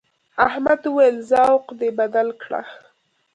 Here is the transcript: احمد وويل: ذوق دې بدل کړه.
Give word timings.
احمد 0.47 0.81
وويل: 0.87 1.15
ذوق 1.31 1.65
دې 1.79 1.89
بدل 1.99 2.27
کړه. 2.41 2.61